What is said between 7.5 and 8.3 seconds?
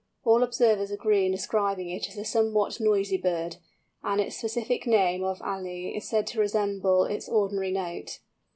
note.